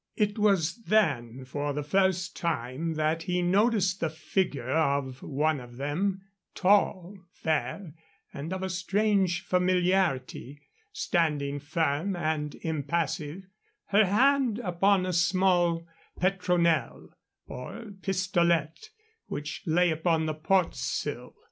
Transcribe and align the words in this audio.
It 0.15 0.39
was 0.39 0.77
then 0.85 1.45
for 1.45 1.73
the 1.73 1.83
first 1.83 2.35
time 2.35 2.95
that 2.95 3.21
he 3.21 3.43
noticed 3.43 3.99
the 3.99 4.09
figure 4.09 4.71
of 4.71 5.21
one 5.21 5.59
of 5.59 5.77
them, 5.77 6.23
tall, 6.55 7.19
fair, 7.29 7.93
and 8.33 8.51
of 8.51 8.63
a 8.63 8.69
strange 8.71 9.43
familiarity, 9.45 10.59
standing 10.91 11.59
firm 11.59 12.15
and 12.15 12.55
impassive, 12.63 13.45
her 13.89 14.05
hand 14.05 14.57
upon 14.63 15.05
a 15.05 15.13
small 15.13 15.85
petronel, 16.19 17.13
or 17.45 17.91
pistolet, 18.01 18.89
which 19.27 19.61
lay 19.67 19.91
upon 19.91 20.25
the 20.25 20.33
port 20.33 20.73
sill. 20.73 21.35